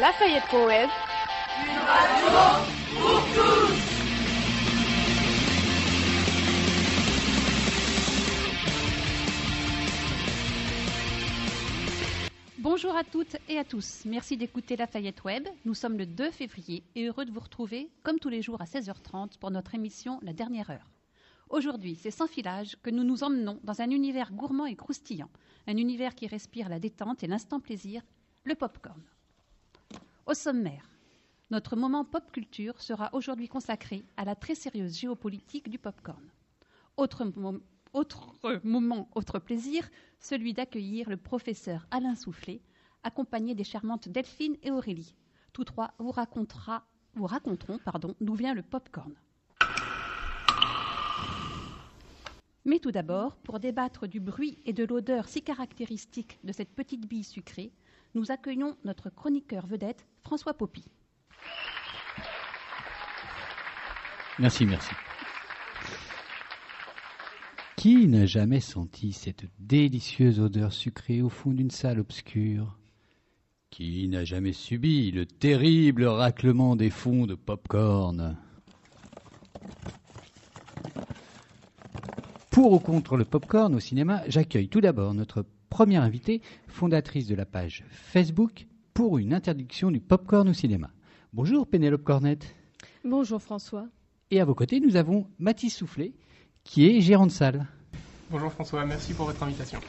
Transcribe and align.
Lafayette 0.00 0.50
Web. 0.54 0.88
Bonjour 12.58 12.96
à 12.96 13.04
toutes 13.04 13.36
et 13.50 13.58
à 13.58 13.64
tous. 13.64 14.04
Merci 14.06 14.38
d'écouter 14.38 14.76
Lafayette 14.76 15.22
Web. 15.24 15.46
Nous 15.66 15.74
sommes 15.74 15.98
le 15.98 16.06
2 16.06 16.30
février 16.30 16.82
et 16.94 17.04
heureux 17.04 17.26
de 17.26 17.30
vous 17.30 17.40
retrouver, 17.40 17.90
comme 18.02 18.18
tous 18.18 18.30
les 18.30 18.40
jours 18.40 18.62
à 18.62 18.64
16h30, 18.64 19.38
pour 19.38 19.50
notre 19.50 19.74
émission 19.74 20.18
La 20.22 20.32
dernière 20.32 20.70
heure. 20.70 20.88
Aujourd'hui, 21.50 21.96
c'est 21.96 22.12
sans 22.12 22.28
filage 22.28 22.76
que 22.80 22.90
nous 22.90 23.02
nous 23.02 23.24
emmenons 23.24 23.58
dans 23.64 23.80
un 23.80 23.90
univers 23.90 24.32
gourmand 24.32 24.66
et 24.66 24.76
croustillant, 24.76 25.28
un 25.66 25.76
univers 25.76 26.14
qui 26.14 26.28
respire 26.28 26.68
la 26.68 26.78
détente 26.78 27.24
et 27.24 27.26
l'instant 27.26 27.58
plaisir, 27.58 28.02
le 28.44 28.54
pop-corn. 28.54 29.02
Au 30.26 30.34
sommaire, 30.34 30.88
notre 31.50 31.74
moment 31.74 32.04
pop 32.04 32.30
culture 32.30 32.80
sera 32.80 33.10
aujourd'hui 33.12 33.48
consacré 33.48 34.04
à 34.16 34.24
la 34.24 34.36
très 34.36 34.54
sérieuse 34.54 34.96
géopolitique 34.96 35.68
du 35.68 35.78
pop-corn. 35.78 36.22
Autre, 36.96 37.24
mo- 37.24 37.60
autre 37.92 38.32
moment, 38.62 39.08
autre 39.16 39.40
plaisir, 39.40 39.90
celui 40.20 40.52
d'accueillir 40.54 41.10
le 41.10 41.16
professeur 41.16 41.84
Alain 41.90 42.14
Soufflet, 42.14 42.60
accompagné 43.02 43.56
des 43.56 43.64
charmantes 43.64 44.08
Delphine 44.08 44.56
et 44.62 44.70
Aurélie. 44.70 45.16
Tous 45.52 45.64
trois 45.64 45.94
vous, 45.98 46.12
vous 47.14 47.26
raconteront 47.26 47.80
d'où 48.20 48.34
vient 48.34 48.54
le 48.54 48.62
pop-corn. 48.62 49.14
Mais 52.70 52.78
tout 52.78 52.92
d'abord, 52.92 53.34
pour 53.34 53.58
débattre 53.58 54.06
du 54.06 54.20
bruit 54.20 54.56
et 54.64 54.72
de 54.72 54.84
l'odeur 54.84 55.26
si 55.26 55.42
caractéristique 55.42 56.38
de 56.44 56.52
cette 56.52 56.72
petite 56.72 57.08
bille 57.08 57.24
sucrée, 57.24 57.72
nous 58.14 58.30
accueillons 58.30 58.76
notre 58.84 59.10
chroniqueur 59.10 59.66
vedette, 59.66 60.06
François 60.22 60.54
Poppy. 60.54 60.84
Merci, 64.38 64.66
merci. 64.66 64.92
Qui 67.76 68.06
n'a 68.06 68.26
jamais 68.26 68.60
senti 68.60 69.12
cette 69.12 69.46
délicieuse 69.58 70.38
odeur 70.38 70.72
sucrée 70.72 71.22
au 71.22 71.28
fond 71.28 71.50
d'une 71.50 71.72
salle 71.72 71.98
obscure? 71.98 72.78
Qui 73.70 74.06
n'a 74.06 74.22
jamais 74.22 74.52
subi 74.52 75.10
le 75.10 75.26
terrible 75.26 76.04
raclement 76.04 76.76
des 76.76 76.90
fonds 76.90 77.26
de 77.26 77.34
pop-corn? 77.34 78.36
Pour 82.60 82.74
ou 82.74 82.78
contre 82.78 83.16
le 83.16 83.24
pop-corn 83.24 83.74
au 83.74 83.80
cinéma, 83.80 84.20
j'accueille 84.28 84.68
tout 84.68 84.82
d'abord 84.82 85.14
notre 85.14 85.46
première 85.70 86.02
invitée, 86.02 86.42
fondatrice 86.68 87.26
de 87.26 87.34
la 87.34 87.46
page 87.46 87.86
Facebook 87.90 88.66
pour 88.92 89.16
une 89.16 89.32
interdiction 89.32 89.90
du 89.90 89.98
pop-corn 89.98 90.46
au 90.46 90.52
cinéma. 90.52 90.90
Bonjour 91.32 91.66
Pénélope 91.66 92.04
Cornette. 92.04 92.54
Bonjour 93.02 93.40
François. 93.40 93.88
Et 94.30 94.42
à 94.42 94.44
vos 94.44 94.54
côtés, 94.54 94.78
nous 94.78 94.96
avons 94.96 95.26
Mathis 95.38 95.74
Soufflet, 95.74 96.12
qui 96.62 96.86
est 96.86 97.00
gérant 97.00 97.26
de 97.26 97.32
salle. 97.32 97.66
Bonjour 98.30 98.52
François, 98.52 98.84
merci 98.84 99.14
pour 99.14 99.24
votre 99.24 99.42
invitation. 99.42 99.80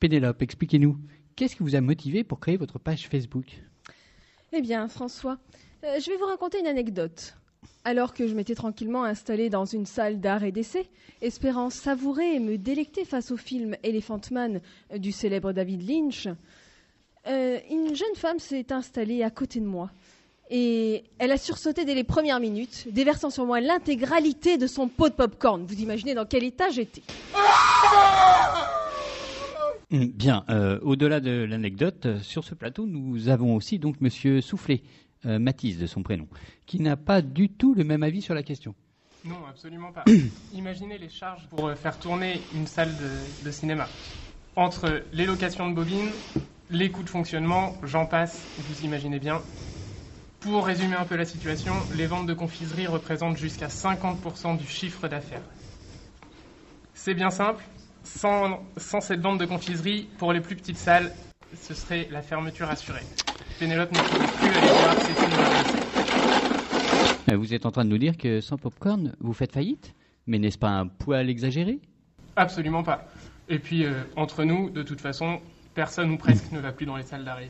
Pénélope, 0.00 0.42
expliquez-nous, 0.42 0.98
qu'est-ce 1.36 1.54
qui 1.54 1.62
vous 1.62 1.76
a 1.76 1.80
motivé 1.80 2.24
pour 2.24 2.40
créer 2.40 2.56
votre 2.56 2.80
page 2.80 3.06
Facebook? 3.06 3.62
Eh 4.52 4.60
bien 4.60 4.88
François, 4.88 5.38
euh, 5.84 6.00
je 6.00 6.10
vais 6.10 6.16
vous 6.16 6.26
raconter 6.26 6.58
une 6.58 6.66
anecdote. 6.66 7.36
Alors 7.84 8.14
que 8.14 8.26
je 8.26 8.34
m'étais 8.34 8.54
tranquillement 8.54 9.04
installée 9.04 9.48
dans 9.48 9.64
une 9.64 9.86
salle 9.86 10.20
d'art 10.20 10.42
et 10.42 10.52
d'essai, 10.52 10.88
espérant 11.22 11.70
savourer 11.70 12.34
et 12.34 12.40
me 12.40 12.58
délecter 12.58 13.04
face 13.04 13.30
au 13.30 13.36
film 13.36 13.76
Elephant 13.82 14.20
Man 14.32 14.60
du 14.96 15.12
célèbre 15.12 15.52
David 15.52 15.88
Lynch, 15.88 16.28
euh, 17.26 17.58
une 17.70 17.94
jeune 17.94 18.14
femme 18.16 18.38
s'est 18.38 18.72
installée 18.72 19.22
à 19.22 19.30
côté 19.30 19.60
de 19.60 19.66
moi. 19.66 19.90
Et 20.50 21.04
elle 21.18 21.32
a 21.32 21.38
sursauté 21.38 21.84
dès 21.84 21.94
les 21.94 22.04
premières 22.04 22.38
minutes, 22.38 22.86
déversant 22.92 23.30
sur 23.30 23.46
moi 23.46 23.60
l'intégralité 23.60 24.58
de 24.58 24.66
son 24.66 24.88
pot 24.88 25.08
de 25.08 25.14
popcorn. 25.14 25.64
Vous 25.64 25.80
imaginez 25.80 26.14
dans 26.14 26.24
quel 26.24 26.44
état 26.44 26.70
j'étais 26.70 27.02
Bien, 29.90 30.44
euh, 30.50 30.80
au-delà 30.82 31.20
de 31.20 31.44
l'anecdote, 31.44 32.20
sur 32.22 32.42
ce 32.42 32.54
plateau, 32.54 32.86
nous 32.86 33.28
avons 33.28 33.54
aussi 33.54 33.78
donc 33.78 34.00
Monsieur 34.00 34.40
Soufflet, 34.40 34.82
euh, 35.24 35.38
Mathis 35.38 35.78
de 35.78 35.86
son 35.86 36.02
prénom, 36.02 36.28
qui 36.66 36.80
n'a 36.80 36.96
pas 36.96 37.22
du 37.22 37.48
tout 37.48 37.74
le 37.74 37.84
même 37.84 38.02
avis 38.02 38.22
sur 38.22 38.34
la 38.34 38.42
question. 38.42 38.74
Non, 39.24 39.46
absolument 39.48 39.92
pas. 39.92 40.04
Imaginez 40.52 40.98
les 40.98 41.08
charges 41.08 41.46
pour 41.48 41.66
euh, 41.66 41.74
faire 41.74 41.98
tourner 41.98 42.40
une 42.54 42.66
salle 42.66 42.96
de, 42.96 43.44
de 43.44 43.50
cinéma. 43.50 43.88
Entre 44.54 45.02
les 45.12 45.26
locations 45.26 45.68
de 45.68 45.74
bobines, 45.74 46.12
les 46.70 46.90
coûts 46.90 47.02
de 47.02 47.08
fonctionnement, 47.10 47.74
j'en 47.82 48.06
passe, 48.06 48.48
vous 48.56 48.84
imaginez 48.84 49.18
bien. 49.18 49.42
Pour 50.40 50.66
résumer 50.66 50.96
un 50.96 51.04
peu 51.04 51.16
la 51.16 51.24
situation, 51.24 51.74
les 51.94 52.06
ventes 52.06 52.26
de 52.26 52.34
confiserie 52.34 52.86
représentent 52.86 53.36
jusqu'à 53.36 53.66
50% 53.68 54.56
du 54.56 54.66
chiffre 54.66 55.08
d'affaires. 55.08 55.42
C'est 56.94 57.14
bien 57.14 57.30
simple, 57.30 57.64
sans, 58.04 58.60
sans 58.76 59.00
cette 59.00 59.20
vente 59.20 59.38
de 59.38 59.44
confiserie, 59.44 60.08
pour 60.18 60.32
les 60.32 60.40
plus 60.40 60.56
petites 60.56 60.78
salles, 60.78 61.12
ce 61.54 61.74
serait 61.74 62.08
la 62.10 62.22
fermeture 62.22 62.70
assurée. 62.70 63.02
Pénélope 63.58 63.92
ne 63.92 64.00
plus 64.00 64.52
Euh, 67.28 67.36
Vous 67.36 67.54
êtes 67.54 67.66
en 67.66 67.72
train 67.72 67.84
de 67.84 67.90
nous 67.90 67.98
dire 67.98 68.16
que 68.16 68.40
sans 68.40 68.56
popcorn, 68.56 69.14
vous 69.20 69.32
faites 69.32 69.52
faillite 69.52 69.94
Mais 70.26 70.38
n'est-ce 70.38 70.58
pas 70.58 70.68
un 70.68 70.86
poil 70.86 71.28
exagéré? 71.28 71.80
Absolument 72.36 72.82
pas. 72.84 73.06
Et 73.48 73.58
puis, 73.58 73.84
euh, 73.84 73.92
entre 74.16 74.44
nous, 74.44 74.70
de 74.70 74.82
toute 74.82 75.00
façon, 75.00 75.40
personne 75.74 76.10
ou 76.10 76.16
presque 76.16 76.52
ne 76.52 76.60
va 76.60 76.72
plus 76.72 76.86
dans 76.86 76.96
les 76.96 77.02
salles 77.02 77.24
d'arrêt. 77.24 77.48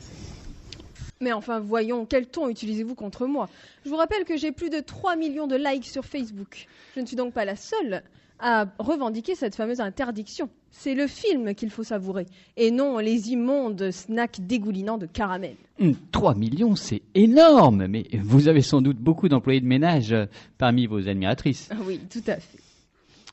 Mais 1.21 1.31
enfin, 1.33 1.59
voyons, 1.59 2.05
quel 2.05 2.27
ton 2.27 2.49
utilisez-vous 2.49 2.95
contre 2.95 3.25
moi? 3.27 3.49
Je 3.85 3.89
vous 3.89 3.97
rappelle 3.97 4.23
que 4.23 4.37
j'ai 4.37 4.51
plus 4.51 4.69
de 4.69 4.79
3 4.79 5.15
millions 5.15 5.47
de 5.47 5.55
likes 5.55 5.85
sur 5.85 6.05
Facebook. 6.05 6.67
Je 6.95 7.01
ne 7.01 7.05
suis 7.05 7.15
donc 7.15 7.33
pas 7.33 7.45
la 7.45 7.55
seule 7.55 8.03
à 8.39 8.65
revendiquer 8.79 9.35
cette 9.35 9.55
fameuse 9.55 9.79
interdiction. 9.79 10.49
C'est 10.71 10.93
le 10.93 11.07
film 11.07 11.55
qu'il 11.55 11.69
faut 11.69 11.83
savourer, 11.83 12.25
et 12.55 12.71
non 12.71 12.99
les 12.99 13.31
immondes 13.31 13.91
snacks 13.91 14.39
dégoulinants 14.41 14.97
de 14.97 15.05
caramel. 15.07 15.55
Hum, 15.79 15.95
3 16.11 16.35
millions, 16.35 16.75
c'est 16.75 17.01
énorme 17.15 17.87
Mais 17.87 18.05
vous 18.21 18.47
avez 18.47 18.61
sans 18.61 18.81
doute 18.81 18.97
beaucoup 18.97 19.29
d'employés 19.29 19.61
de 19.61 19.65
ménage 19.65 20.11
euh, 20.13 20.25
parmi 20.57 20.85
vos 20.87 21.07
admiratrices. 21.07 21.69
Oui, 21.85 21.99
tout 22.09 22.23
à 22.27 22.35
fait. 22.35 22.59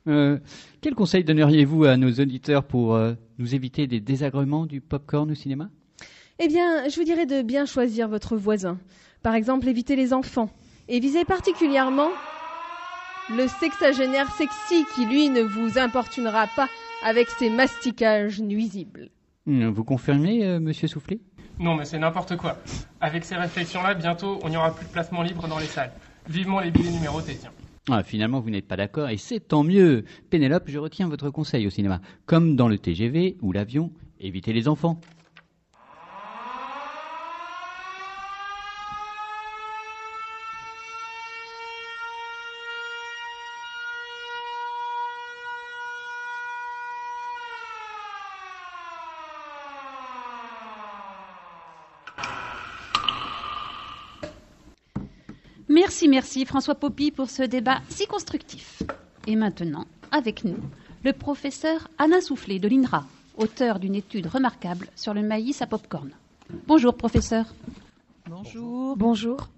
Euh, 0.07 0.39
quel 0.81 0.95
conseil 0.95 1.25
donneriez-vous 1.25 1.85
à 1.85 1.97
nos 1.97 2.13
auditeurs 2.13 2.65
pour 2.65 2.95
euh, 2.95 3.15
nous 3.39 3.55
éviter 3.55 3.87
des 3.87 4.01
désagréments 4.01 4.67
du 4.67 4.81
popcorn 4.81 5.31
au 5.31 5.35
cinéma? 5.35 5.71
Eh 6.39 6.49
bien, 6.49 6.89
je 6.89 6.97
vous 6.97 7.05
dirais 7.05 7.27
de 7.27 7.43
bien 7.43 7.65
choisir 7.65 8.09
votre 8.09 8.37
voisin. 8.37 8.79
Par 9.23 9.35
exemple, 9.35 9.69
évitez 9.69 9.97
les 9.97 10.13
enfants. 10.13 10.51
Et 10.89 11.01
visez 11.01 11.25
particulièrement 11.25 12.11
le 13.31 13.47
sexagénaire 13.49 14.31
sexy 14.33 14.85
qui, 14.95 15.07
lui, 15.07 15.31
ne 15.31 15.43
vous 15.43 15.79
importunera 15.79 16.47
pas 16.55 16.69
avec 17.05 17.29
ses 17.29 17.51
masticages 17.51 18.41
nuisibles. 18.41 19.11
Hum, 19.47 19.69
Vous 19.71 19.85
confirmez, 19.85 20.45
euh, 20.45 20.61
monsieur 20.61 20.89
Soufflet 20.89 21.19
Non, 21.59 21.75
mais 21.75 21.85
c'est 21.85 21.99
n'importe 21.99 22.37
quoi. 22.37 22.59
Avec 23.01 23.25
ces 23.25 23.37
réflexions-là, 23.37 23.95
bientôt, 23.95 24.39
on 24.43 24.49
n'y 24.49 24.57
aura 24.57 24.75
plus 24.75 24.87
de 24.87 24.91
placement 24.91 25.23
libre 25.23 25.47
dans 25.49 25.59
les 25.59 25.67
salles. 25.67 25.93
Vivement 26.29 26.61
les 26.61 26.71
billets 26.71 26.91
numérotés, 26.91 27.37
tiens. 27.41 27.51
Ah, 27.91 28.03
Finalement, 28.03 28.41
vous 28.41 28.49
n'êtes 28.49 28.67
pas 28.67 28.77
d'accord 28.77 29.11
et 29.11 29.19
c'est 29.19 29.41
tant 29.41 29.63
mieux. 29.63 30.05
Pénélope, 30.31 30.65
je 30.69 30.79
retiens 30.79 31.09
votre 31.09 31.29
conseil 31.29 31.67
au 31.67 31.71
cinéma. 31.71 32.01
Comme 32.25 32.57
dans 32.57 32.69
le 32.69 32.79
TGV 32.79 33.37
ou 33.43 33.53
l'avion, 33.53 33.93
évitez 34.21 34.55
les 34.55 34.69
enfants. 34.69 34.99
Merci, 55.85 56.09
merci 56.09 56.47
François 56.47 56.77
Poppy 56.77 57.11
pour 57.11 57.29
ce 57.29 57.43
débat 57.43 57.83
si 57.91 58.07
constructif. 58.07 58.83
Et 59.27 59.37
maintenant, 59.37 59.85
avec 60.13 60.43
nous, 60.43 60.57
le 61.05 61.13
professeur 61.13 61.89
Alain 61.99 62.23
Soufflet 62.23 62.59
de 62.59 62.69
l'INRA, 62.69 63.05
auteur 63.37 63.79
d'une 63.79 63.95
étude 63.95 64.27
remarquable 64.27 64.89
sur 64.97 65.13
le 65.13 65.21
maïs 65.21 65.61
à 65.61 65.67
popcorn. 65.67 66.09
Bonjour 66.67 66.97
professeur. 66.97 67.45
Bonjour. 68.27 68.97
Bonjour. 68.97 69.51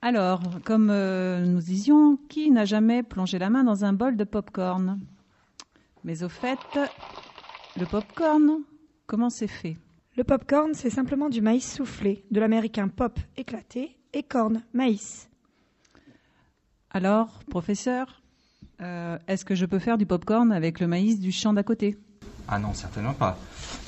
Alors, 0.00 0.40
comme 0.64 0.88
euh, 0.88 1.44
nous 1.44 1.60
disions, 1.60 2.18
qui 2.30 2.50
n'a 2.50 2.64
jamais 2.64 3.02
plongé 3.02 3.38
la 3.38 3.50
main 3.50 3.62
dans 3.62 3.84
un 3.84 3.92
bol 3.92 4.16
de 4.16 4.24
pop-corn? 4.24 4.98
Mais 6.04 6.22
au 6.22 6.30
fait, 6.30 6.58
le 7.78 7.84
pop-corn, 7.84 8.62
comment 9.06 9.28
c'est 9.28 9.46
fait? 9.46 9.76
Le 10.16 10.24
pop-corn, 10.24 10.72
c'est 10.72 10.88
simplement 10.88 11.28
du 11.28 11.42
maïs 11.42 11.70
soufflé, 11.70 12.24
de 12.30 12.40
l'américain 12.40 12.88
pop 12.88 13.20
éclaté 13.36 13.94
et 14.14 14.22
corn, 14.22 14.62
maïs. 14.72 15.28
Alors, 16.96 17.28
professeur, 17.50 18.22
euh, 18.80 19.18
est-ce 19.28 19.44
que 19.44 19.54
je 19.54 19.66
peux 19.66 19.78
faire 19.78 19.98
du 19.98 20.06
pop-corn 20.06 20.50
avec 20.50 20.80
le 20.80 20.86
maïs 20.86 21.20
du 21.20 21.30
champ 21.30 21.52
d'à 21.52 21.62
côté? 21.62 21.98
Ah 22.48 22.58
non, 22.58 22.72
certainement 22.72 23.12
pas. 23.12 23.36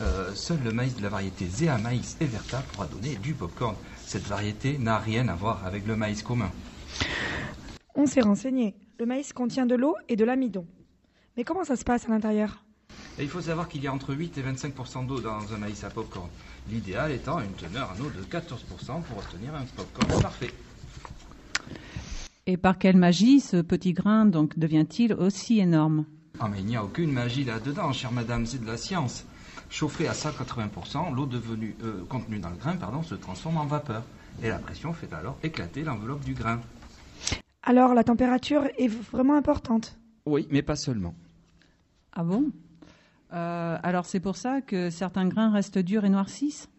Euh, 0.03 0.35
seul 0.35 0.59
le 0.63 0.73
maïs 0.73 0.95
de 0.95 1.03
la 1.03 1.09
variété 1.09 1.47
Zea 1.47 1.79
Maïs 1.79 2.19
Everta 2.21 2.63
pourra 2.71 2.87
donner 2.87 3.17
du 3.17 3.33
popcorn. 3.33 3.75
Cette 4.05 4.27
variété 4.27 4.77
n'a 4.77 4.99
rien 4.99 5.27
à 5.29 5.35
voir 5.35 5.65
avec 5.65 5.87
le 5.87 5.97
maïs 5.97 6.23
commun. 6.23 6.51
On 7.95 8.05
s'est 8.05 8.21
renseigné. 8.21 8.75
Le 8.99 9.07
maïs 9.07 9.33
contient 9.33 9.65
de 9.65 9.75
l'eau 9.75 9.95
et 10.11 10.17
de 10.17 10.27
l'amidon. 10.27 10.67
Mais 11.39 11.45
comment 11.45 11.65
ça 11.65 11.77
se 11.77 11.85
passe 11.85 12.05
à 12.05 12.09
l'intérieur? 12.11 12.63
Et 13.19 13.23
il 13.23 13.31
faut 13.31 13.41
savoir 13.41 13.69
qu'il 13.69 13.83
y 13.83 13.87
a 13.87 13.93
entre 13.95 14.13
8 14.13 14.37
et 14.37 14.43
25% 14.43 15.07
d'eau 15.07 15.21
dans 15.21 15.55
un 15.55 15.57
maïs 15.57 15.83
à 15.83 15.89
popcorn. 15.89 16.29
L'idéal 16.69 17.11
étant 17.13 17.41
une 17.41 17.55
teneur 17.55 17.91
en 17.91 18.05
eau 18.05 18.11
de 18.11 18.23
14% 18.23 19.01
pour 19.01 19.17
obtenir 19.17 19.55
un 19.55 19.65
popcorn 19.65 20.21
parfait. 20.21 20.53
Et 22.51 22.57
par 22.57 22.79
quelle 22.79 22.97
magie 22.97 23.41
ce 23.41 23.59
petit 23.59 23.93
grain 23.93 24.25
donc 24.25 24.59
devient-il 24.59 25.13
aussi 25.13 25.59
énorme? 25.61 26.07
Ah 26.41 26.49
mais 26.49 26.61
il 26.61 26.65
n'y 26.65 26.77
a 26.77 26.83
aucune 26.83 27.13
magie 27.13 27.45
là-dedans, 27.45 27.93
chère 27.93 28.11
madame, 28.11 28.47
c'est 28.47 28.59
de 28.59 28.67
la 28.67 28.79
science. 28.79 29.27
Chauffée 29.69 30.09
à 30.09 30.15
180%, 30.15 31.15
l'eau 31.15 31.27
devenue 31.27 31.77
euh, 31.85 32.07
contenue 32.09 32.39
dans 32.39 32.49
le 32.49 32.57
grain 32.57 32.75
pardon, 32.77 33.03
se 33.03 33.15
transforme 33.17 33.59
en 33.59 33.67
vapeur. 33.67 34.03
Et 34.43 34.49
la 34.49 34.59
pression 34.59 34.95
fait 34.95 35.13
alors 35.13 35.37
éclater 35.43 35.83
l'enveloppe 35.83 36.25
du 36.25 36.33
grain. 36.33 36.59
Alors 37.65 37.93
la 37.93 38.03
température 38.03 38.65
est 38.79 38.89
vraiment 38.89 39.37
importante? 39.37 39.99
Oui, 40.25 40.49
mais 40.51 40.63
pas 40.63 40.77
seulement. 40.77 41.15
Ah 42.15 42.25
bon? 42.25 42.51
Euh, 43.35 43.77
Alors 43.83 44.07
c'est 44.07 44.21
pour 44.21 44.37
ça 44.37 44.63
que 44.63 44.89
certains 44.89 45.29
grains 45.29 45.53
restent 45.53 45.77
durs 45.77 46.07
et 46.07 46.09
noircissent? 46.09 46.71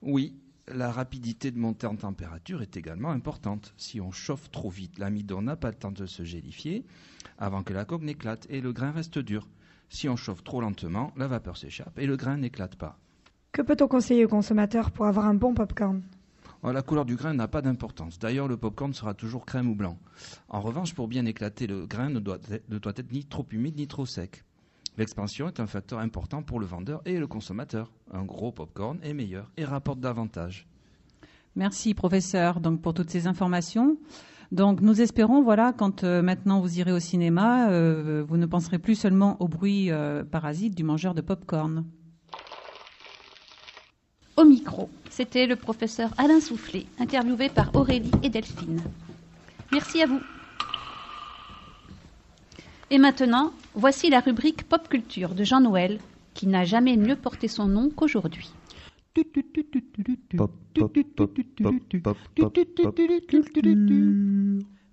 Oui, 0.00 0.32
la 0.74 0.90
rapidité 0.90 1.50
de 1.50 1.58
montée 1.58 1.86
en 1.86 1.96
température 1.96 2.62
est 2.62 2.76
également 2.76 3.10
importante. 3.10 3.74
Si 3.76 4.00
on 4.00 4.10
chauffe 4.10 4.50
trop 4.50 4.70
vite, 4.70 4.98
l'amidon 4.98 5.42
n'a 5.42 5.56
pas 5.56 5.68
le 5.70 5.76
temps 5.76 5.92
de 5.92 6.06
se 6.06 6.24
gélifier 6.24 6.84
avant 7.38 7.62
que 7.62 7.72
la 7.72 7.84
coque 7.84 8.02
n'éclate 8.02 8.46
et 8.50 8.60
le 8.60 8.72
grain 8.72 8.90
reste 8.90 9.18
dur. 9.18 9.48
Si 9.88 10.08
on 10.08 10.16
chauffe 10.16 10.44
trop 10.44 10.60
lentement, 10.60 11.12
la 11.16 11.26
vapeur 11.26 11.56
s'échappe 11.56 11.98
et 11.98 12.06
le 12.06 12.16
grain 12.16 12.36
n'éclate 12.36 12.76
pas. 12.76 12.98
Que 13.52 13.62
peut-on 13.62 13.88
conseiller 13.88 14.24
aux 14.24 14.28
consommateurs 14.28 14.90
pour 14.92 15.06
avoir 15.06 15.26
un 15.26 15.34
bon 15.34 15.54
popcorn? 15.54 16.02
Oh, 16.62 16.70
La 16.72 16.82
couleur 16.82 17.04
du 17.06 17.16
grain 17.16 17.34
n'a 17.34 17.48
pas 17.48 17.62
d'importance. 17.62 18.18
D'ailleurs, 18.18 18.46
le 18.46 18.56
popcorn 18.56 18.92
sera 18.92 19.14
toujours 19.14 19.46
crème 19.46 19.68
ou 19.68 19.74
blanc. 19.74 19.98
En 20.48 20.60
revanche, 20.60 20.94
pour 20.94 21.08
bien 21.08 21.24
éclater, 21.24 21.66
le 21.66 21.86
grain 21.86 22.10
ne 22.10 22.20
doit, 22.20 22.38
ne 22.68 22.78
doit 22.78 22.92
être 22.96 23.10
ni 23.12 23.24
trop 23.24 23.46
humide 23.50 23.76
ni 23.76 23.86
trop 23.88 24.06
sec. 24.06 24.44
L'expansion 25.00 25.48
est 25.48 25.60
un 25.60 25.66
facteur 25.66 25.98
important 25.98 26.42
pour 26.42 26.60
le 26.60 26.66
vendeur 26.66 27.00
et 27.06 27.18
le 27.18 27.26
consommateur. 27.26 27.90
Un 28.12 28.22
gros 28.22 28.52
popcorn 28.52 28.98
est 29.02 29.14
meilleur 29.14 29.50
et 29.56 29.64
rapporte 29.64 29.98
davantage. 29.98 30.68
Merci 31.56 31.94
professeur 31.94 32.60
donc 32.60 32.82
pour 32.82 32.92
toutes 32.92 33.08
ces 33.08 33.26
informations. 33.26 33.96
Donc 34.52 34.82
nous 34.82 35.00
espérons 35.00 35.42
voilà 35.42 35.72
quand 35.74 36.04
euh, 36.04 36.20
maintenant 36.20 36.60
vous 36.60 36.78
irez 36.78 36.92
au 36.92 36.98
cinéma, 37.00 37.70
euh, 37.70 38.22
vous 38.28 38.36
ne 38.36 38.44
penserez 38.44 38.78
plus 38.78 38.94
seulement 38.94 39.40
au 39.40 39.48
bruit 39.48 39.90
euh, 39.90 40.22
parasite 40.22 40.74
du 40.74 40.84
mangeur 40.84 41.14
de 41.14 41.22
popcorn. 41.22 41.86
Au 44.36 44.44
micro, 44.44 44.90
c'était 45.08 45.46
le 45.46 45.56
professeur 45.56 46.10
Alain 46.18 46.40
Soufflet, 46.40 46.84
interviewé 46.98 47.48
par 47.48 47.74
Aurélie 47.74 48.10
et 48.22 48.28
Delphine. 48.28 48.82
Merci 49.72 50.02
à 50.02 50.06
vous. 50.06 50.20
Et 52.90 52.98
maintenant, 52.98 53.52
voici 53.74 54.10
la 54.10 54.20
rubrique 54.20 54.64
Pop 54.68 54.88
Culture 54.88 55.34
de 55.34 55.44
Jean-Noël, 55.44 55.98
qui 56.34 56.46
n'a 56.46 56.64
jamais 56.64 56.96
mieux 56.96 57.16
porté 57.16 57.48
son 57.48 57.66
nom 57.66 57.90
qu'aujourd'hui. 57.90 58.50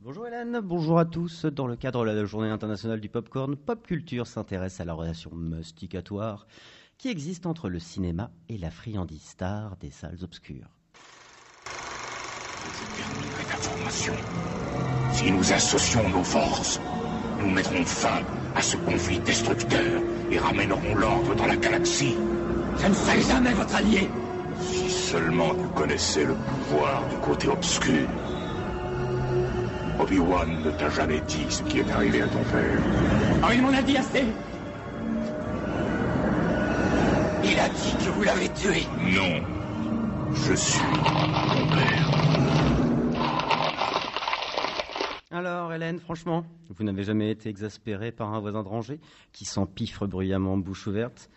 Bonjour 0.02 0.28
Hélène, 0.28 0.60
bonjour 0.64 1.00
à 1.00 1.06
tous. 1.06 1.46
Dans 1.46 1.68
le 1.68 1.76
cadre 1.76 2.06
de 2.06 2.12
la 2.12 2.26
Journée 2.26 2.50
internationale 2.50 3.00
du 3.00 3.10
popcorn, 3.10 3.56
Pop 3.56 3.86
Culture 3.86 4.26
s'intéresse 4.26 4.80
à 4.80 4.86
la 4.86 4.94
relation 4.94 5.32
masticatoire 5.34 6.48
qui 6.98 7.10
existe 7.10 7.46
entre 7.46 7.70
le 7.70 7.80
cinéma 7.80 8.32
et 8.50 8.58
la 8.58 8.72
friandise 8.72 9.22
star 9.22 9.78
des 9.78 9.92
salles 9.92 10.18
obscures. 10.24 10.70
Si 15.12 15.32
nous 15.32 15.54
associons 15.54 16.10
nos 16.10 16.24
forces, 16.24 16.80
nous 17.40 17.50
mettrons 17.52 17.84
fin 17.86 18.22
à 18.56 18.62
ce 18.62 18.78
conflit 18.78 19.20
destructeur 19.20 20.02
et 20.32 20.40
ramènerons 20.40 20.96
l'ordre 20.96 21.36
dans 21.36 21.46
la 21.46 21.56
galaxie. 21.56 22.16
Je 22.80 22.88
ne 22.88 22.94
serai 22.94 23.22
jamais 23.22 23.54
votre 23.54 23.76
allié. 23.76 24.10
Si 24.62 24.90
seulement 24.90 25.54
tu 25.56 25.68
connaissais 25.76 26.24
le 26.24 26.34
pouvoir 26.34 27.04
du 27.10 27.18
côté 27.18 27.48
obscur. 27.48 28.08
Obi-Wan 30.00 30.50
ne 30.64 30.72
t'a 30.72 30.90
jamais 30.90 31.22
dit 31.28 31.46
ce 31.50 31.64
qui 31.64 31.80
est 31.80 31.92
arrivé 31.92 32.22
à 32.22 32.28
ton 32.28 32.44
père. 32.44 32.80
Oh, 33.44 33.48
il 33.54 33.62
m'en 33.62 33.74
a 33.74 33.82
dit 33.82 33.98
assez 33.98 34.26
Il 37.44 37.60
a 37.60 37.70
dit 37.70 37.96
que 38.06 38.10
vous 38.12 38.24
l'avez 38.24 38.50
tué. 38.50 38.88
Non. 39.00 39.42
Je 40.34 40.54
suis 40.54 40.80
ton 40.80 41.68
père. 41.76 42.37
Alors 45.38 45.72
Hélène, 45.72 46.00
franchement, 46.00 46.44
vous 46.68 46.84
n'avez 46.84 47.04
jamais 47.04 47.30
été 47.30 47.48
exaspérée 47.48 48.12
par 48.12 48.34
un 48.34 48.40
voisin 48.40 48.64
de 48.64 48.68
rangée 48.68 49.00
qui 49.34 49.46
s'empiffre 49.46 50.08
bruyamment 50.08 50.58
bouche 50.58 50.88
ouverte 50.88 51.30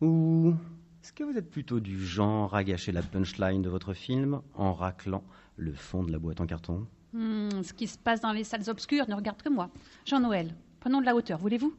Ou 0.00 0.54
est-ce 1.02 1.12
que 1.12 1.22
vous 1.22 1.36
êtes 1.36 1.50
plutôt 1.50 1.78
du 1.78 2.02
genre 2.02 2.54
à 2.54 2.64
gâcher 2.64 2.92
la 2.92 3.02
punchline 3.02 3.60
de 3.60 3.68
votre 3.68 3.92
film 3.92 4.40
en 4.54 4.72
raclant 4.72 5.22
le 5.58 5.74
fond 5.74 6.02
de 6.02 6.10
la 6.10 6.18
boîte 6.18 6.40
en 6.40 6.46
carton? 6.46 6.86
Hmm, 7.12 7.62
ce 7.62 7.74
qui 7.74 7.88
se 7.88 7.98
passe 7.98 8.22
dans 8.22 8.32
les 8.32 8.44
salles 8.44 8.70
obscures 8.70 9.06
ne 9.06 9.14
regarde 9.14 9.42
que 9.42 9.50
moi. 9.50 9.68
Jean-Noël, 10.06 10.54
prenons 10.80 11.02
de 11.02 11.04
la 11.04 11.14
hauteur, 11.14 11.38
voulez-vous? 11.38 11.74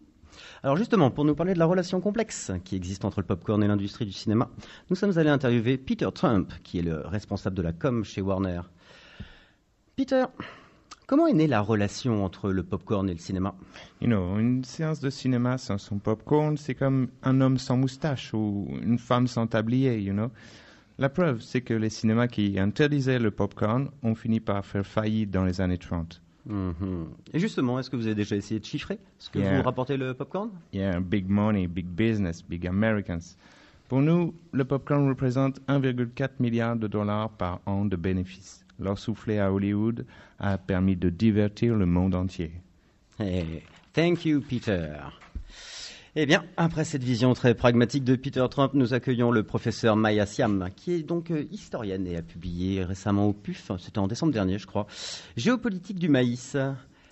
Alors 0.61 0.77
justement, 0.77 1.09
pour 1.09 1.25
nous 1.25 1.33
parler 1.33 1.55
de 1.55 1.59
la 1.59 1.65
relation 1.65 1.99
complexe 2.01 2.51
qui 2.65 2.75
existe 2.75 3.03
entre 3.03 3.19
le 3.19 3.25
popcorn 3.25 3.63
et 3.63 3.67
l'industrie 3.67 4.05
du 4.05 4.13
cinéma, 4.13 4.47
nous 4.91 4.95
sommes 4.95 5.17
allés 5.17 5.31
interviewer 5.31 5.79
Peter 5.79 6.09
Trump, 6.13 6.53
qui 6.61 6.77
est 6.77 6.83
le 6.83 6.99
responsable 6.99 7.55
de 7.55 7.63
la 7.63 7.73
com 7.73 8.03
chez 8.03 8.21
Warner. 8.21 8.61
Peter, 9.95 10.25
comment 11.07 11.27
est 11.27 11.33
née 11.33 11.47
la 11.47 11.61
relation 11.61 12.23
entre 12.25 12.51
le 12.51 12.63
popcorn 12.63 13.09
et 13.09 13.13
le 13.13 13.19
cinéma? 13.19 13.55
You 14.01 14.07
know, 14.07 14.37
une 14.39 14.63
séance 14.63 14.99
de 14.99 15.09
cinéma 15.09 15.57
sans 15.57 15.77
son 15.77 15.99
popcorn, 15.99 16.57
c'est 16.57 16.75
comme 16.75 17.07
un 17.23 17.41
homme 17.41 17.57
sans 17.57 17.77
moustache 17.77 18.33
ou 18.33 18.67
une 18.81 18.97
femme 18.99 19.27
sans 19.27 19.47
tablier, 19.47 19.99
you 19.99 20.13
know. 20.13 20.29
La 20.99 21.09
preuve, 21.09 21.41
c'est 21.41 21.61
que 21.61 21.73
les 21.73 21.89
cinémas 21.89 22.27
qui 22.27 22.59
interdisaient 22.59 23.19
le 23.19 23.31
popcorn 23.31 23.89
ont 24.03 24.15
fini 24.15 24.39
par 24.39 24.63
faire 24.65 24.85
faillite 24.85 25.31
dans 25.31 25.43
les 25.43 25.59
années 25.59 25.79
30. 25.79 26.21
Mhm. 26.45 27.07
Et 27.33 27.39
justement, 27.39 27.79
est-ce 27.79 27.89
que 27.89 27.95
vous 27.95 28.05
avez 28.05 28.15
déjà 28.15 28.35
essayé 28.35 28.59
de 28.59 28.65
chiffrer 28.65 28.99
ce 29.17 29.29
que 29.29 29.39
Yeah. 29.39 29.57
vous 29.57 29.63
rapportez 29.63 29.97
le 29.97 30.13
popcorn? 30.13 30.51
Yeah, 30.73 30.99
big 30.99 31.27
money, 31.29 31.67
big 31.67 31.85
business, 31.87 32.43
big 32.47 32.67
Americans. 32.67 33.37
Pour 33.89 34.01
nous, 34.01 34.33
le 34.51 34.65
popcorn 34.65 35.07
représente 35.09 35.59
1,4 35.67 36.31
milliard 36.39 36.75
de 36.75 36.87
dollars 36.87 37.29
par 37.29 37.61
an 37.65 37.85
de 37.85 37.95
bénéfices. 37.95 38.65
Leur 38.83 38.99
soufflet 38.99 39.39
à 39.39 39.51
Hollywood 39.51 40.05
a 40.39 40.57
permis 40.57 40.97
de 40.97 41.09
divertir 41.09 41.75
le 41.75 41.85
monde 41.85 42.15
entier. 42.15 42.51
Eh, 43.19 43.43
Thank 43.93 44.25
you, 44.25 44.41
Peter. 44.41 44.89
Eh 46.15 46.25
bien, 46.25 46.43
après 46.57 46.83
cette 46.83 47.03
vision 47.03 47.33
très 47.33 47.55
pragmatique 47.55 48.03
de 48.03 48.15
Peter 48.15 48.45
Trump, 48.51 48.73
nous 48.73 48.93
accueillons 48.93 49.31
le 49.31 49.43
professeur 49.43 49.95
Maya 49.95 50.25
Siam, 50.25 50.69
qui 50.75 50.91
est 50.93 51.03
donc 51.03 51.31
euh, 51.31 51.45
historienne 51.49 52.05
et 52.05 52.17
a 52.17 52.21
publié 52.21 52.83
récemment 52.83 53.27
au 53.27 53.33
PUF, 53.33 53.71
c'était 53.79 53.99
en 53.99 54.07
décembre 54.07 54.33
dernier, 54.33 54.59
je 54.59 54.67
crois, 54.67 54.85
Géopolitique 55.37 55.97
du 55.97 56.09
maïs. 56.09 56.57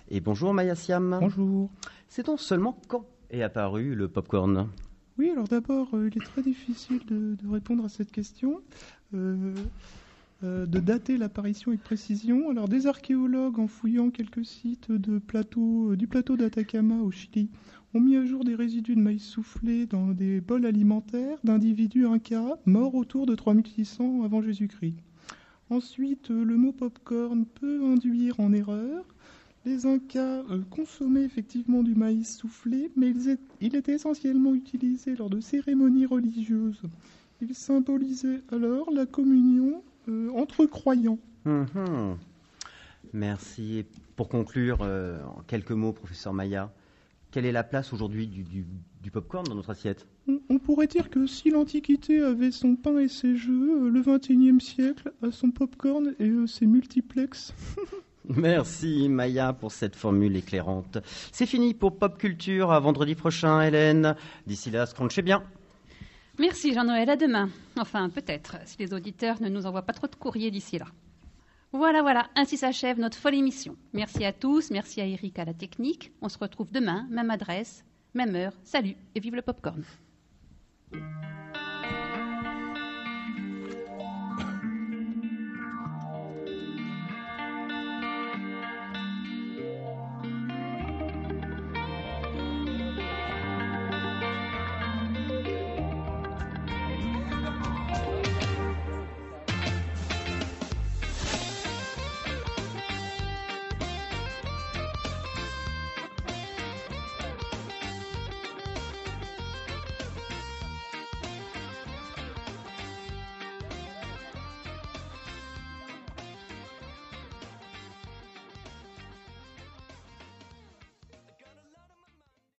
Et 0.10 0.20
bonjour 0.20 0.54
Maya 0.54 0.76
Siam. 0.76 1.18
Bonjour. 1.20 1.70
C'est 2.10 2.26
donc 2.26 2.42
seulement 2.42 2.78
quand 2.88 3.06
est 3.30 3.42
apparu 3.44 3.96
le 3.96 4.08
popcorn? 4.10 4.68
Oui, 5.18 5.30
alors 5.30 5.48
d'abord, 5.48 5.88
euh, 5.94 6.10
il 6.12 6.22
est 6.22 6.26
très 6.26 6.42
difficile 6.42 7.00
de, 7.08 7.36
de 7.42 7.52
répondre 7.52 7.86
à 7.86 7.90
cette 7.90 8.12
question, 8.12 8.62
euh, 9.14 9.54
euh, 10.44 10.66
de 10.66 10.80
dater 10.80 11.18
l'apparition 11.18 11.70
avec 11.70 11.84
précision. 11.84 12.50
Alors, 12.50 12.68
des 12.68 12.88
archéologues, 12.88 13.60
en 13.60 13.68
fouillant 13.68 14.10
quelques 14.10 14.44
sites 14.44 14.90
euh, 14.90 15.96
du 15.96 16.08
plateau 16.08 16.36
d'Atacama 16.36 16.96
au 16.96 17.12
Chili, 17.12 17.50
ont 17.94 18.00
mis 18.00 18.16
à 18.16 18.26
jour 18.26 18.44
des 18.44 18.56
résidus 18.56 18.96
de 18.96 19.02
maïs 19.02 19.24
soufflé 19.24 19.86
dans 19.86 20.08
des 20.08 20.42
bols 20.42 20.66
alimentaires 20.66 21.38
d'individus 21.44 22.08
incas 22.08 22.58
morts 22.66 22.96
autour 22.96 23.28
de 23.28 23.36
3600 23.36 24.24
avant 24.24 24.42
Jésus-Christ. 24.42 24.96
Ensuite, 25.70 26.32
euh, 26.32 26.44
le 26.44 26.58
mot 26.58 26.72
popcorn 26.72 27.46
peut 27.46 27.84
induire 27.86 28.40
en 28.40 28.52
erreur. 28.52 29.06
Les 29.64 29.86
Incas 29.86 30.44
consommaient 30.72 31.24
effectivement 31.24 31.84
du 31.84 31.94
maïs 31.94 32.36
soufflé, 32.36 32.90
mais 32.96 33.14
il 33.62 33.76
était 33.76 33.94
essentiellement 33.94 34.56
utilisé 34.56 35.16
lors 35.16 35.30
de 35.30 35.40
cérémonies 35.40 36.08
religieuses. 36.08 36.82
Il 37.42 37.54
symbolisait 37.54 38.42
alors 38.52 38.90
la 38.90 39.06
communion 39.06 39.84
entre 40.36 40.66
croyants. 40.66 41.20
Mhm. 41.46 42.18
Merci. 43.14 43.80
Et 43.80 43.86
pour 44.16 44.30
conclure, 44.30 44.80
euh, 44.82 45.22
en 45.26 45.42
quelques 45.48 45.72
mots, 45.72 45.94
professeur 45.94 46.34
Maya, 46.34 46.72
quelle 47.32 47.46
est 47.46 47.52
la 47.52 47.64
place 47.64 47.94
aujourd'hui 47.94 48.28
du, 48.28 48.44
du, 48.44 48.66
du 49.02 49.12
popcorn 49.12 49.46
dans 49.48 49.56
notre 49.56 49.72
assiette? 49.72 50.06
On, 50.28 50.40
on 50.50 50.60
pourrait 50.60 50.88
dire 50.88 51.10
que 51.10 51.26
si 51.26 51.50
l'Antiquité 51.50 52.22
avait 52.22 52.52
son 52.52 52.76
pain 52.76 52.98
et 53.00 53.08
ses 53.08 53.36
jeux, 53.36 53.86
euh, 53.86 53.90
le 53.90 54.02
XXIe 54.02 54.60
siècle 54.60 55.14
a 55.24 55.32
son 55.32 55.52
popcorn 55.52 56.14
et 56.20 56.30
euh, 56.30 56.48
ses 56.48 56.66
multiplexes. 56.66 57.54
Merci 58.30 59.10
Maya 59.10 59.52
pour 59.54 59.72
cette 59.72 59.96
formule 59.96 60.36
éclairante. 60.36 61.00
C'est 61.32 61.48
fini 61.48 61.74
pour 61.74 61.98
Pop 61.98 62.18
Culture. 62.18 62.72
À 62.72 62.80
vendredi 62.80 63.16
prochain, 63.16 63.62
Hélène. 63.62 64.16
D'ici 64.46 64.70
là, 64.70 64.86
scrunchez 64.86 65.24
bien. 65.24 65.44
Merci 66.42 66.74
Jean-Noël, 66.74 67.08
à 67.08 67.18
demain. 67.18 67.52
Enfin, 67.78 68.10
peut-être, 68.10 68.56
si 68.66 68.76
les 68.80 68.96
auditeurs 68.96 69.40
ne 69.44 69.48
nous 69.48 69.68
envoient 69.68 69.84
pas 69.84 69.94
trop 69.94 70.08
de 70.08 70.16
courriers 70.16 70.50
d'ici 70.50 70.80
là. 70.80 70.88
Voilà, 71.72 72.02
voilà, 72.02 72.32
ainsi 72.36 72.58
s'achève 72.58 73.00
notre 73.00 73.20
folle 73.20 73.36
émission. 73.36 73.76
Merci 73.94 74.26
à 74.26 74.34
tous, 74.34 74.72
merci 74.72 75.02
à 75.02 75.06
Eric 75.06 75.38
à 75.38 75.46
la 75.46 75.54
technique. 75.54 76.12
On 76.20 76.30
se 76.30 76.40
retrouve 76.40 76.72
demain, 76.72 77.06
même 77.12 77.30
adresse, 77.30 77.86
même 78.16 78.36
heure. 78.36 78.54
Salut 78.64 78.96
et 79.14 79.20
vive 79.20 79.36
le 79.36 79.44
popcorn. 79.44 79.84